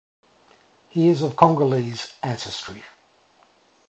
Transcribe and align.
He 0.89 1.09
is 1.09 1.21
of 1.21 1.35
Congolese 1.35 2.15
ancestry. 2.23 2.81